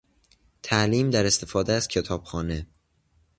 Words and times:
تعلیم 0.63 1.09
در 1.09 1.25
استفاده 1.25 1.73
از 1.73 1.87
کتابخانه 1.87 2.67